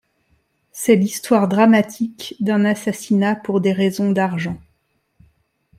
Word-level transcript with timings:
C'est 0.71 0.95
l'histoire 0.95 1.47
dramatique 1.47 2.33
d'un 2.39 2.65
assassinat 2.65 3.35
pour 3.35 3.61
des 3.61 3.71
raisons 3.71 4.11
d’argent. 4.11 4.57